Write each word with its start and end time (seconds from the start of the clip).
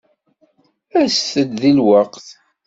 Aset-d 1.01 1.51
deg 1.61 1.73
lweqt. 1.77 2.27